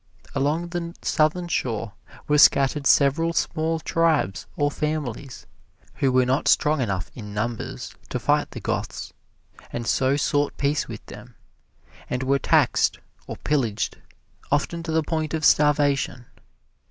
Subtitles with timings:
[0.33, 1.93] Along the southern shore
[2.27, 5.45] were scattered several small tribes or families
[5.97, 9.13] who were not strong enough in numbers to fight the Goths,
[9.71, 11.35] and so sought peace with them,
[12.09, 13.99] and were taxed or pillaged
[14.51, 16.25] often to the point of starvation.